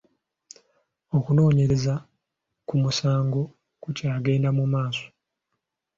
[1.17, 1.93] Okunoonyereza
[2.67, 3.41] ku musango
[3.81, 5.07] ku kyagenda mu maaso.